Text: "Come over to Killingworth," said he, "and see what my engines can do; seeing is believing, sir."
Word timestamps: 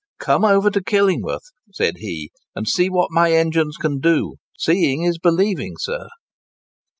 "Come 0.19 0.43
over 0.43 0.71
to 0.71 0.81
Killingworth," 0.83 1.51
said 1.73 1.97
he, 1.97 2.31
"and 2.55 2.67
see 2.67 2.89
what 2.89 3.11
my 3.11 3.33
engines 3.33 3.77
can 3.77 3.99
do; 3.99 4.37
seeing 4.57 5.03
is 5.03 5.19
believing, 5.19 5.75
sir." 5.77 6.07